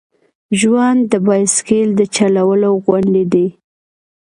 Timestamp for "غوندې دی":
2.85-3.47